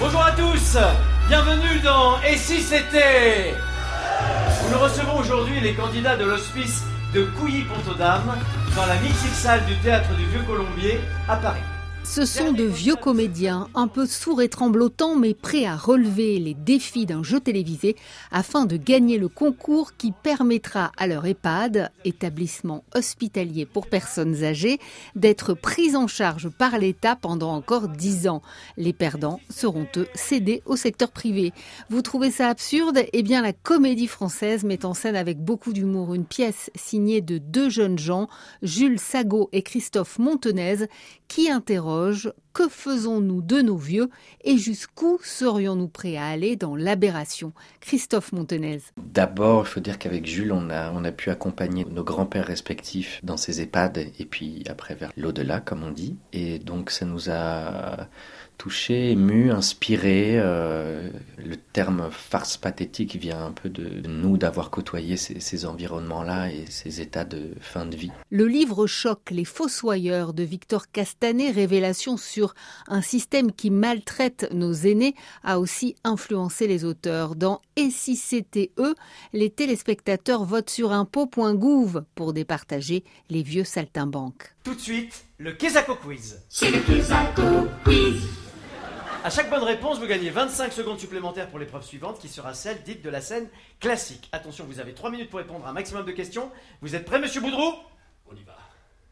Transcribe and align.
Bonjour 0.00 0.22
à 0.22 0.30
tous, 0.30 0.76
bienvenue 1.28 1.80
dans 1.82 2.22
Et 2.22 2.36
si 2.36 2.60
c'était? 2.60 3.56
Nous 4.70 4.78
recevons 4.78 5.18
aujourd'hui 5.18 5.58
les 5.58 5.74
candidats 5.74 6.16
de 6.16 6.24
l'hospice 6.24 6.84
de 7.12 7.24
Couilly-Pont-aux-Dames 7.24 8.36
dans 8.76 8.86
la 8.86 8.94
mythique 9.00 9.34
salle 9.34 9.64
du 9.66 9.74
théâtre 9.78 10.14
du 10.14 10.24
Vieux 10.26 10.42
Colombier 10.42 11.00
à 11.28 11.34
Paris. 11.34 11.62
Ce 12.04 12.24
sont 12.24 12.52
de 12.52 12.64
vieux 12.64 12.96
comédiens, 12.96 13.68
un 13.74 13.86
peu 13.86 14.06
sourds 14.06 14.42
et 14.42 14.48
tremblotants, 14.48 15.14
mais 15.14 15.34
prêts 15.34 15.66
à 15.66 15.76
relever 15.76 16.38
les 16.38 16.54
défis 16.54 17.06
d'un 17.06 17.22
jeu 17.22 17.38
télévisé 17.38 17.96
afin 18.32 18.64
de 18.64 18.76
gagner 18.76 19.18
le 19.18 19.28
concours 19.28 19.92
qui 19.96 20.12
permettra 20.12 20.90
à 20.96 21.06
leur 21.06 21.26
EHPAD, 21.26 21.92
établissement 22.04 22.82
hospitalier 22.94 23.66
pour 23.66 23.86
personnes 23.86 24.42
âgées, 24.42 24.80
d'être 25.14 25.54
pris 25.54 25.94
en 25.94 26.08
charge 26.08 26.48
par 26.48 26.78
l'État 26.78 27.14
pendant 27.14 27.52
encore 27.52 27.88
dix 27.88 28.26
ans. 28.26 28.42
Les 28.76 28.94
perdants 28.94 29.40
seront 29.50 29.86
eux 29.96 30.08
cédés 30.14 30.62
au 30.66 30.76
secteur 30.76 31.10
privé. 31.10 31.52
Vous 31.90 32.02
trouvez 32.02 32.30
ça 32.30 32.48
absurde? 32.48 33.04
Eh 33.12 33.22
bien, 33.22 33.42
la 33.42 33.52
comédie 33.52 34.08
française 34.08 34.64
met 34.64 34.84
en 34.84 34.94
scène 34.94 35.16
avec 35.16 35.38
beaucoup 35.38 35.72
d'humour 35.72 36.14
une 36.14 36.26
pièce 36.26 36.70
signée 36.74 37.20
de 37.20 37.38
deux 37.38 37.68
jeunes 37.68 37.98
gens, 37.98 38.28
Jules 38.62 38.98
Sagot 38.98 39.50
et 39.52 39.62
Christophe 39.62 40.18
Montenez, 40.18 40.86
qui 41.28 41.50
que 42.52 42.68
faisons-nous 42.68 43.40
de 43.40 43.60
nos 43.62 43.76
vieux 43.76 44.10
et 44.42 44.58
jusqu'où 44.58 45.18
serions-nous 45.22 45.88
prêts 45.88 46.16
à 46.16 46.26
aller 46.26 46.56
dans 46.56 46.76
l'aberration? 46.76 47.52
Christophe 47.80 48.32
Montenez. 48.32 48.80
D'abord, 48.96 49.64
il 49.64 49.68
faut 49.68 49.80
dire 49.80 49.98
qu'avec 49.98 50.26
Jules, 50.26 50.52
on 50.52 50.70
a, 50.70 50.90
on 50.92 51.04
a 51.04 51.12
pu 51.12 51.30
accompagner 51.30 51.84
nos 51.84 52.04
grands-pères 52.04 52.46
respectifs 52.46 53.20
dans 53.22 53.36
ces 53.36 53.60
EHPAD 53.60 53.98
et 54.18 54.24
puis 54.24 54.64
après 54.68 54.94
vers 54.94 55.12
l'au-delà, 55.16 55.60
comme 55.60 55.84
on 55.84 55.90
dit. 55.90 56.16
Et 56.32 56.58
donc, 56.58 56.90
ça 56.90 57.06
nous 57.06 57.30
a 57.30 58.08
touché, 58.58 59.12
ému, 59.12 59.50
inspiré. 59.50 60.32
Euh, 60.34 61.08
le 61.38 61.56
terme 61.56 62.08
farce 62.10 62.56
pathétique 62.56 63.16
vient 63.16 63.46
un 63.46 63.52
peu 63.52 63.70
de 63.70 64.06
nous 64.06 64.36
d'avoir 64.36 64.70
côtoyé 64.70 65.16
ces, 65.16 65.40
ces 65.40 65.64
environnements-là 65.64 66.50
et 66.50 66.64
ces 66.68 67.00
états 67.00 67.24
de 67.24 67.52
fin 67.60 67.86
de 67.86 67.96
vie. 67.96 68.10
Le 68.30 68.46
livre 68.46 68.86
choc 68.86 69.30
Les 69.30 69.44
Fossoyeurs 69.44 70.34
de 70.34 70.42
Victor 70.42 70.90
Castanet, 70.90 71.52
révélation 71.52 72.16
sur 72.16 72.54
un 72.88 73.00
système 73.00 73.52
qui 73.52 73.70
maltraite 73.70 74.48
nos 74.52 74.72
aînés, 74.72 75.14
a 75.44 75.60
aussi 75.60 75.94
influencé 76.02 76.66
les 76.66 76.84
auteurs. 76.84 77.36
Dans 77.36 77.62
Et 77.76 77.90
si 77.90 78.16
c'était 78.16 78.72
eux, 78.78 78.96
les 79.32 79.50
téléspectateurs 79.50 80.44
votent 80.44 80.70
sur 80.70 80.92
impôt.gouv 80.92 82.02
pour 82.16 82.32
départager 82.32 83.04
les 83.30 83.44
vieux 83.44 83.64
saltimbanques. 83.64 84.54
Tout 84.64 84.74
de 84.74 84.80
suite, 84.80 85.24
le 85.38 85.52
Kesako 85.52 85.94
Quiz. 85.94 86.42
C'est 86.48 86.70
le 86.70 86.80
Kesako 86.80 87.68
Quiz. 87.84 88.27
À 89.28 89.30
chaque 89.30 89.50
bonne 89.50 89.62
réponse, 89.62 89.98
vous 89.98 90.06
gagnez 90.06 90.30
25 90.30 90.72
secondes 90.72 90.98
supplémentaires 90.98 91.50
pour 91.50 91.58
l'épreuve 91.58 91.84
suivante 91.84 92.18
qui 92.18 92.28
sera 92.28 92.54
celle 92.54 92.82
dite 92.82 93.04
de 93.04 93.10
la 93.10 93.20
scène 93.20 93.46
classique. 93.78 94.26
Attention, 94.32 94.64
vous 94.64 94.80
avez 94.80 94.94
3 94.94 95.10
minutes 95.10 95.28
pour 95.28 95.38
répondre 95.38 95.66
à 95.66 95.68
un 95.68 95.74
maximum 95.74 96.06
de 96.06 96.12
questions. 96.12 96.50
Vous 96.80 96.94
êtes 96.94 97.04
prêt, 97.04 97.18
monsieur 97.18 97.42
Boudrou. 97.42 97.74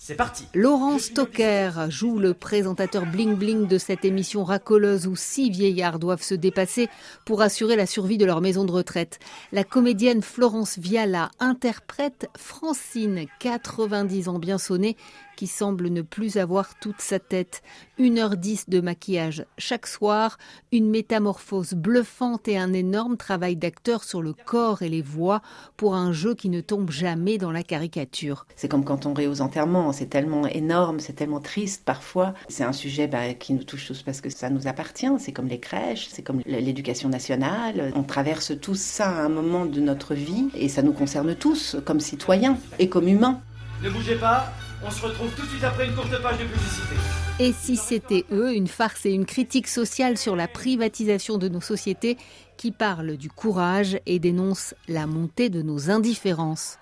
C'est 0.00 0.14
parti. 0.14 0.44
Laurent 0.54 0.96
Stocker 1.00 1.72
joue 1.88 2.20
le 2.20 2.32
présentateur 2.32 3.04
bling-bling 3.04 3.66
de 3.66 3.78
cette 3.78 4.04
émission 4.04 4.44
racoleuse 4.44 5.08
où 5.08 5.16
six 5.16 5.50
vieillards 5.50 5.98
doivent 5.98 6.22
se 6.22 6.36
dépasser 6.36 6.88
pour 7.24 7.42
assurer 7.42 7.74
la 7.74 7.84
survie 7.84 8.16
de 8.16 8.24
leur 8.24 8.40
maison 8.40 8.64
de 8.64 8.70
retraite. 8.70 9.18
La 9.50 9.64
comédienne 9.64 10.22
Florence 10.22 10.78
Viala 10.78 11.32
interprète 11.40 12.30
Francine, 12.36 13.26
90 13.40 14.28
ans 14.28 14.38
bien 14.38 14.56
sonnée, 14.56 14.96
qui 15.38 15.46
semble 15.46 15.88
ne 15.88 16.02
plus 16.02 16.36
avoir 16.36 16.76
toute 16.80 17.00
sa 17.00 17.20
tête. 17.20 17.62
1h10 18.00 18.68
de 18.68 18.80
maquillage 18.80 19.46
chaque 19.56 19.86
soir, 19.86 20.36
une 20.72 20.90
métamorphose 20.90 21.74
bluffante 21.74 22.48
et 22.48 22.58
un 22.58 22.72
énorme 22.72 23.16
travail 23.16 23.54
d'acteur 23.54 24.02
sur 24.02 24.20
le 24.20 24.32
corps 24.32 24.82
et 24.82 24.88
les 24.88 25.00
voix 25.00 25.40
pour 25.76 25.94
un 25.94 26.10
jeu 26.10 26.34
qui 26.34 26.48
ne 26.48 26.60
tombe 26.60 26.90
jamais 26.90 27.38
dans 27.38 27.52
la 27.52 27.62
caricature. 27.62 28.46
C'est 28.56 28.66
comme 28.66 28.84
quand 28.84 29.06
on 29.06 29.14
rit 29.14 29.28
aux 29.28 29.40
enterrements, 29.40 29.87
c'est 29.92 30.06
tellement 30.06 30.46
énorme, 30.46 31.00
c'est 31.00 31.14
tellement 31.14 31.40
triste 31.40 31.82
parfois. 31.84 32.34
C'est 32.48 32.64
un 32.64 32.72
sujet 32.72 33.06
bah, 33.06 33.34
qui 33.34 33.52
nous 33.52 33.64
touche 33.64 33.86
tous 33.86 34.02
parce 34.02 34.20
que 34.20 34.30
ça 34.30 34.50
nous 34.50 34.66
appartient, 34.66 35.10
c'est 35.18 35.32
comme 35.32 35.48
les 35.48 35.60
crèches, 35.60 36.08
c'est 36.10 36.22
comme 36.22 36.40
l'éducation 36.46 37.08
nationale. 37.08 37.92
On 37.94 38.02
traverse 38.02 38.52
tout 38.60 38.74
ça 38.74 39.08
à 39.08 39.22
un 39.22 39.28
moment 39.28 39.66
de 39.66 39.80
notre 39.80 40.14
vie 40.14 40.48
et 40.54 40.68
ça 40.68 40.82
nous 40.82 40.92
concerne 40.92 41.34
tous 41.34 41.76
comme 41.84 42.00
citoyens 42.00 42.58
et 42.78 42.88
comme 42.88 43.08
humains. 43.08 43.40
Ne 43.82 43.90
bougez 43.90 44.16
pas, 44.16 44.52
on 44.84 44.90
se 44.90 45.02
retrouve 45.02 45.30
tout 45.34 45.42
de 45.42 45.48
suite 45.48 45.64
après 45.64 45.86
une 45.86 45.94
courte 45.94 46.22
page 46.22 46.38
de 46.38 46.44
publicité. 46.44 46.94
Et 47.40 47.52
si 47.52 47.76
c'était 47.76 48.24
eux, 48.32 48.52
une 48.54 48.66
farce 48.66 49.06
et 49.06 49.12
une 49.12 49.26
critique 49.26 49.68
sociale 49.68 50.18
sur 50.18 50.34
la 50.34 50.48
privatisation 50.48 51.38
de 51.38 51.48
nos 51.48 51.60
sociétés 51.60 52.16
qui 52.56 52.72
parle 52.72 53.16
du 53.16 53.30
courage 53.30 53.98
et 54.06 54.18
dénonce 54.18 54.74
la 54.88 55.06
montée 55.06 55.48
de 55.48 55.62
nos 55.62 55.90
indifférences. 55.90 56.78